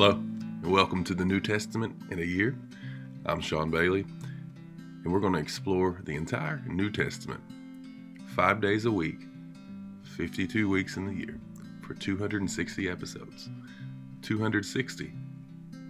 [0.00, 2.56] Hello, and welcome to the New Testament in a year.
[3.26, 4.06] I'm Sean Bailey,
[5.02, 7.40] and we're going to explore the entire New Testament
[8.36, 9.22] five days a week,
[10.16, 11.40] 52 weeks in the year,
[11.82, 13.48] for 260 episodes.
[14.22, 15.12] 260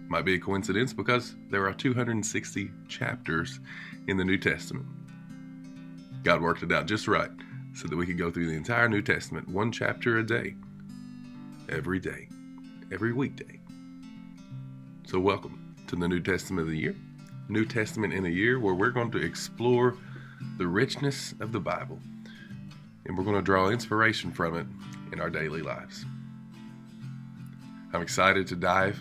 [0.07, 3.59] might be a coincidence because there are 260 chapters
[4.07, 4.87] in the New Testament.
[6.23, 7.29] God worked it out just right
[7.75, 10.55] so that we could go through the entire New Testament, one chapter a day,
[11.69, 12.27] every day,
[12.91, 13.58] every weekday.
[15.09, 16.95] So, welcome to the New Testament of the Year,
[17.47, 19.97] New Testament in a Year, where we're going to explore
[20.59, 21.97] the richness of the Bible
[23.05, 24.67] and we're going to draw inspiration from it
[25.11, 26.05] in our daily lives.
[27.91, 28.99] I'm excited to dive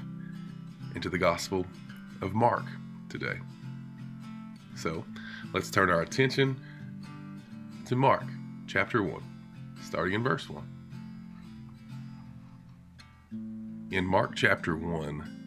[0.95, 1.67] into the Gospel
[2.23, 2.65] of Mark
[3.11, 3.37] today.
[4.77, 5.05] So,
[5.53, 6.59] let's turn our attention
[7.85, 8.25] to Mark
[8.67, 9.23] chapter 1,
[9.83, 10.65] starting in verse 1.
[13.91, 15.38] In Mark chapter 1,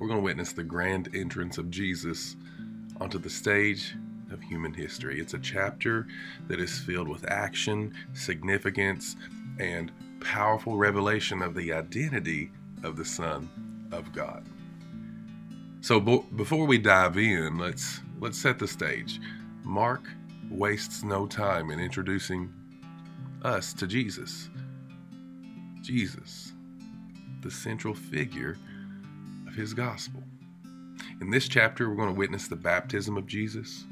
[0.00, 2.36] we're going to witness the grand entrance of Jesus
[3.00, 3.94] onto the stage
[4.32, 5.20] of human history.
[5.20, 6.06] It's a chapter
[6.48, 9.16] that is filled with action, significance,
[9.58, 12.50] and powerful revelation of the identity
[12.82, 13.48] of the Son
[13.92, 14.44] of God.
[15.82, 19.20] So before we dive in, let's let's set the stage.
[19.64, 20.08] Mark
[20.50, 22.52] wastes no time in introducing
[23.42, 24.48] us to Jesus.
[25.82, 26.52] Jesus,
[27.42, 28.58] the central figure
[29.50, 30.22] of his gospel.
[31.20, 33.84] In this chapter, we're going to witness the baptism of Jesus,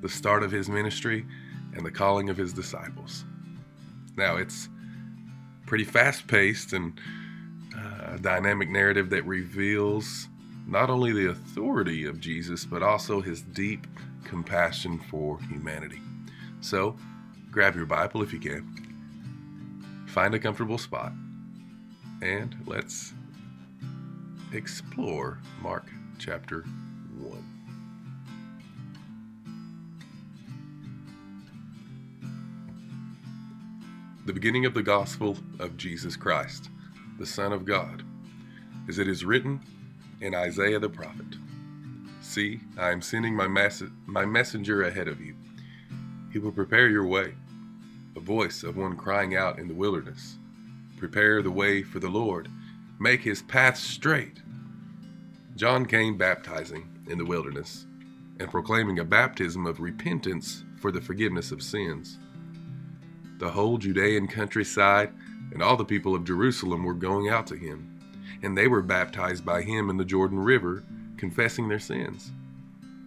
[0.00, 1.26] the start of his ministry,
[1.74, 3.24] and the calling of his disciples.
[4.16, 4.68] Now, it's
[5.66, 6.98] pretty fast paced and
[7.76, 10.28] uh, a dynamic narrative that reveals
[10.66, 13.86] not only the authority of Jesus, but also his deep
[14.24, 16.00] compassion for humanity.
[16.62, 16.96] So,
[17.50, 21.12] grab your Bible if you can, find a comfortable spot,
[22.22, 23.12] and let's
[24.54, 26.62] explore Mark chapter
[27.18, 27.54] 1.
[34.26, 36.70] The beginning of the gospel of Jesus Christ,
[37.18, 38.02] the Son of God,
[38.88, 39.60] as it is written
[40.20, 41.36] in Isaiah the prophet
[42.24, 43.46] See, I am sending my,
[44.06, 45.36] my messenger ahead of you.
[46.32, 47.34] He will prepare your way,
[48.16, 50.38] a voice of one crying out in the wilderness.
[50.96, 52.48] Prepare the way for the Lord,
[52.98, 54.40] make his path straight.
[55.56, 57.86] John came baptizing in the wilderness
[58.40, 62.18] and proclaiming a baptism of repentance for the forgiveness of sins.
[63.38, 65.12] The whole Judean countryside
[65.52, 67.88] and all the people of Jerusalem were going out to him,
[68.42, 70.82] and they were baptized by him in the Jordan River,
[71.16, 72.32] confessing their sins.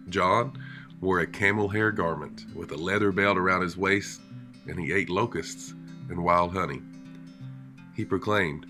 [0.08, 0.58] John
[1.02, 4.22] wore a camel hair garment with a leather belt around his waist,
[4.66, 5.74] and he ate locusts
[6.08, 6.80] and wild honey.
[7.94, 8.64] He proclaimed,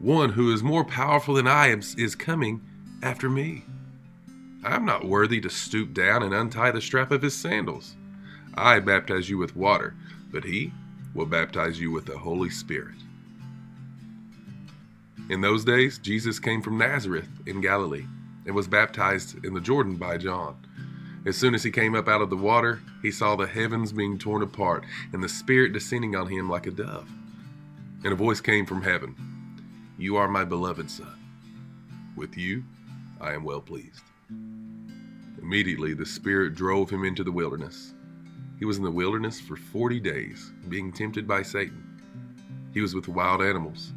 [0.00, 2.60] One who is more powerful than I is coming
[3.02, 3.64] after me.
[4.64, 7.94] I'm not worthy to stoop down and untie the strap of his sandals.
[8.54, 9.94] I baptize you with water,
[10.32, 10.72] but he
[11.14, 12.96] will baptize you with the Holy Spirit.
[15.28, 18.06] In those days, Jesus came from Nazareth in Galilee
[18.44, 20.56] and was baptized in the Jordan by John.
[21.26, 24.18] As soon as he came up out of the water, he saw the heavens being
[24.18, 27.08] torn apart and the Spirit descending on him like a dove.
[28.04, 29.16] And a voice came from heaven
[29.98, 31.18] You are my beloved Son.
[32.14, 32.62] With you
[33.20, 34.02] I am well pleased.
[35.40, 37.94] Immediately the Spirit drove him into the wilderness.
[38.58, 41.82] He was in the wilderness for forty days, being tempted by Satan.
[42.72, 43.92] He was with wild animals,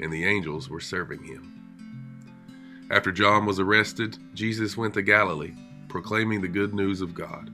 [0.00, 2.86] and the angels were serving him.
[2.90, 5.54] After John was arrested, Jesus went to Galilee,
[5.88, 7.50] proclaiming the good news of God.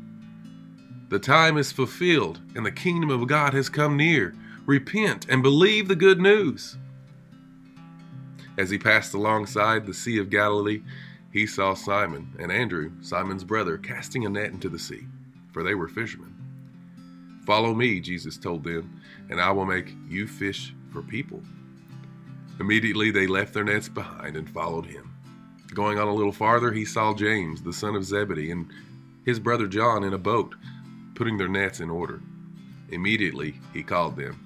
[1.08, 4.34] The time is fulfilled, and the kingdom of God has come near.
[4.66, 6.76] Repent and believe the good news.
[8.56, 10.82] As he passed alongside the Sea of Galilee,
[11.32, 15.06] he saw Simon and Andrew, Simon's brother, casting a net into the sea,
[15.52, 16.34] for they were fishermen.
[17.44, 21.42] Follow me, Jesus told them, and I will make you fish for people.
[22.60, 25.10] Immediately they left their nets behind and followed him.
[25.74, 28.70] Going on a little farther, he saw James, the son of Zebedee, and
[29.26, 30.54] his brother John in a boat,
[31.16, 32.20] putting their nets in order.
[32.90, 34.38] Immediately he called them,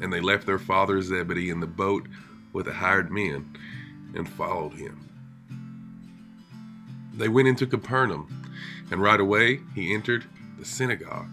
[0.00, 2.08] and they left their father Zebedee in the boat
[2.52, 3.56] with the hired men
[4.14, 5.08] and followed him.
[7.14, 8.50] They went into Capernaum,
[8.90, 10.24] and right away he entered
[10.58, 11.28] the synagogue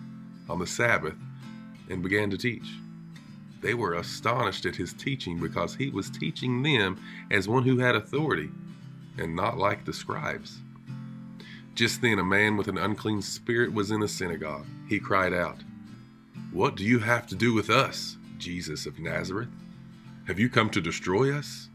[0.50, 1.16] on the Sabbath
[1.89, 2.68] and began to teach.
[3.62, 7.00] They were astonished at his teaching because he was teaching them
[7.30, 8.50] as one who had authority
[9.18, 10.60] and not like the scribes.
[11.75, 14.65] Just then, a man with an unclean spirit was in the synagogue.
[14.88, 15.57] He cried out,
[16.51, 19.50] What do you have to do with us, Jesus of Nazareth?
[20.30, 21.70] Have you come to destroy us?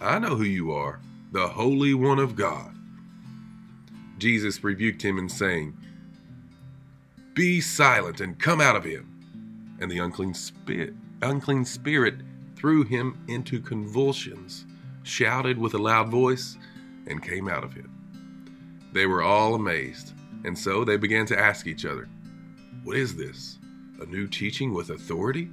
[0.00, 0.98] I know who you are,
[1.30, 2.74] the Holy One of God.
[4.18, 5.78] Jesus rebuked him and saying,
[7.34, 9.76] Be silent and come out of him.
[9.80, 10.92] And the unclean spirit,
[11.22, 12.16] unclean spirit
[12.56, 14.66] threw him into convulsions,
[15.04, 16.58] shouted with a loud voice,
[17.06, 17.92] and came out of him.
[18.92, 20.14] They were all amazed,
[20.44, 22.08] and so they began to ask each other,
[22.82, 23.60] What is this?
[24.00, 25.48] A new teaching with authority?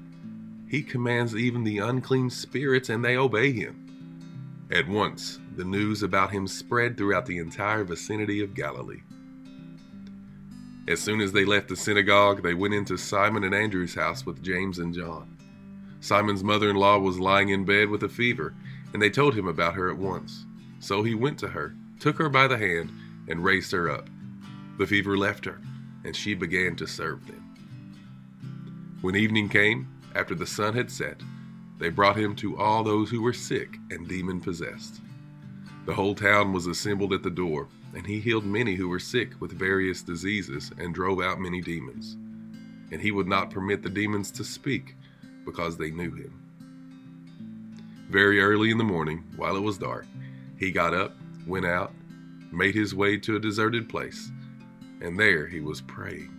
[0.71, 4.69] He commands even the unclean spirits, and they obey him.
[4.71, 9.01] At once, the news about him spread throughout the entire vicinity of Galilee.
[10.87, 14.41] As soon as they left the synagogue, they went into Simon and Andrew's house with
[14.41, 15.37] James and John.
[15.99, 18.55] Simon's mother in law was lying in bed with a fever,
[18.93, 20.45] and they told him about her at once.
[20.79, 22.93] So he went to her, took her by the hand,
[23.27, 24.09] and raised her up.
[24.77, 25.59] The fever left her,
[26.05, 27.43] and she began to serve them.
[29.01, 31.21] When evening came, after the sun had set,
[31.77, 35.01] they brought him to all those who were sick and demon possessed.
[35.85, 39.39] The whole town was assembled at the door, and he healed many who were sick
[39.39, 42.17] with various diseases and drove out many demons.
[42.91, 44.95] And he would not permit the demons to speak,
[45.45, 46.33] because they knew him.
[48.09, 50.05] Very early in the morning, while it was dark,
[50.59, 51.15] he got up,
[51.47, 51.93] went out,
[52.51, 54.29] made his way to a deserted place,
[55.01, 56.29] and there he was praying.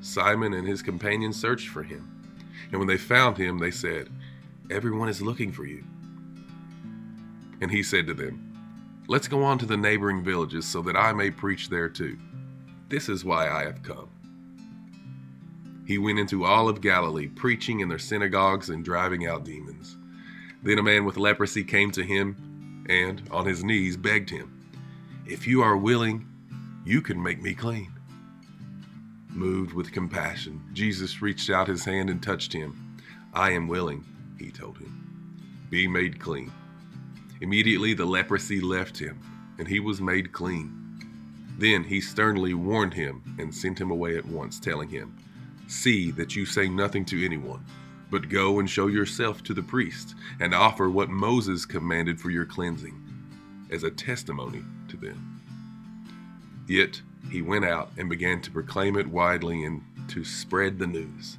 [0.00, 2.17] Simon and his companions searched for him,
[2.70, 4.08] and when they found him, they said,
[4.70, 5.84] Everyone is looking for you.
[7.60, 8.44] And he said to them,
[9.08, 12.18] Let's go on to the neighboring villages so that I may preach there too.
[12.88, 14.10] This is why I have come.
[15.86, 19.96] He went into all of Galilee, preaching in their synagogues and driving out demons.
[20.62, 24.68] Then a man with leprosy came to him and, on his knees, begged him,
[25.26, 26.26] If you are willing,
[26.84, 27.97] you can make me clean.
[29.38, 32.98] Moved with compassion, Jesus reached out his hand and touched him.
[33.32, 34.04] I am willing,
[34.36, 35.62] he told him.
[35.70, 36.50] Be made clean.
[37.40, 39.20] Immediately the leprosy left him,
[39.56, 40.74] and he was made clean.
[41.56, 45.16] Then he sternly warned him and sent him away at once, telling him,
[45.68, 47.64] See that you say nothing to anyone,
[48.10, 52.44] but go and show yourself to the priest, and offer what Moses commanded for your
[52.44, 53.00] cleansing,
[53.70, 55.40] as a testimony to them.
[56.66, 61.38] Yet he went out and began to proclaim it widely and to spread the news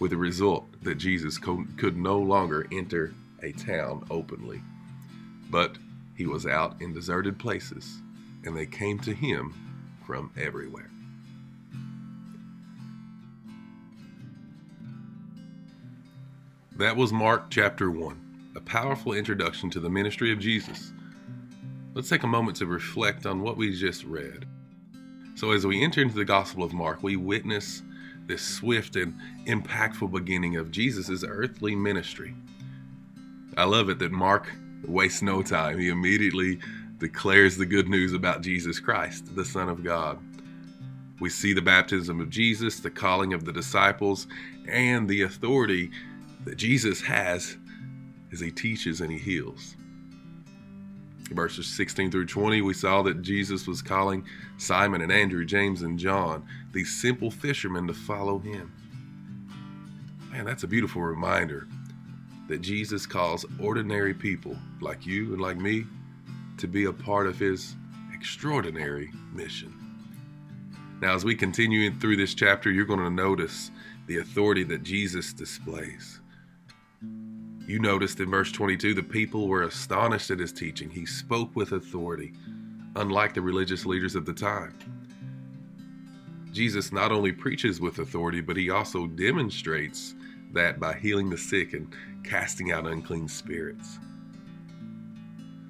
[0.00, 4.62] with the result that Jesus could no longer enter a town openly.
[5.50, 5.76] But
[6.16, 8.00] he was out in deserted places,
[8.44, 9.54] and they came to him
[10.06, 10.90] from everywhere.
[16.76, 20.92] That was Mark chapter 1, a powerful introduction to the ministry of Jesus.
[21.94, 24.46] Let's take a moment to reflect on what we just read.
[25.38, 27.84] So, as we enter into the Gospel of Mark, we witness
[28.26, 32.34] this swift and impactful beginning of Jesus' earthly ministry.
[33.56, 34.50] I love it that Mark
[34.84, 35.78] wastes no time.
[35.78, 36.58] He immediately
[36.98, 40.18] declares the good news about Jesus Christ, the Son of God.
[41.20, 44.26] We see the baptism of Jesus, the calling of the disciples,
[44.68, 45.92] and the authority
[46.46, 47.56] that Jesus has
[48.32, 49.76] as he teaches and he heals
[51.36, 54.24] verses 16 through 20, we saw that Jesus was calling
[54.56, 58.72] Simon and Andrew, James and John, these simple fishermen, to follow him.
[60.30, 61.66] Man, that's a beautiful reminder
[62.48, 65.84] that Jesus calls ordinary people like you and like me
[66.56, 67.76] to be a part of his
[68.14, 69.74] extraordinary mission.
[71.00, 73.70] Now, as we continue through this chapter, you're going to notice
[74.06, 76.20] the authority that Jesus displays.
[77.68, 80.88] You noticed in verse 22 the people were astonished at his teaching.
[80.88, 82.32] He spoke with authority,
[82.96, 84.72] unlike the religious leaders of the time.
[86.50, 90.14] Jesus not only preaches with authority, but he also demonstrates
[90.54, 91.94] that by healing the sick and
[92.24, 93.98] casting out unclean spirits.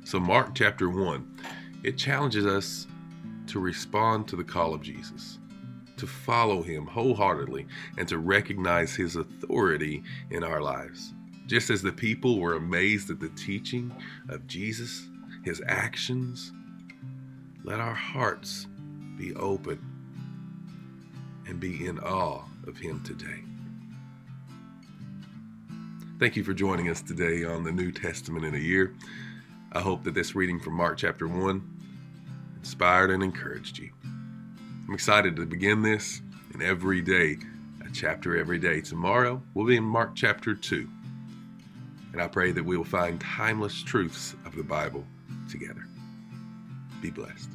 [0.04, 1.40] So, Mark chapter 1,
[1.82, 2.86] it challenges us
[3.48, 5.40] to respond to the call of Jesus,
[5.96, 11.12] to follow him wholeheartedly, and to recognize his authority in our lives.
[11.48, 13.90] Just as the people were amazed at the teaching
[14.28, 15.08] of Jesus,
[15.42, 16.52] his actions,
[17.64, 18.66] let our hearts
[19.16, 19.80] be open
[21.46, 23.42] and be in awe of him today.
[26.20, 28.94] Thank you for joining us today on the New Testament in a Year.
[29.72, 31.62] I hope that this reading from Mark chapter 1
[32.58, 33.90] inspired and encouraged you.
[34.04, 36.20] I'm excited to begin this
[36.52, 37.38] and every day,
[37.86, 38.82] a chapter every day.
[38.82, 40.86] Tomorrow we'll be in Mark chapter 2.
[42.12, 45.04] And I pray that we will find timeless truths of the Bible
[45.50, 45.86] together.
[47.00, 47.50] Be blessed.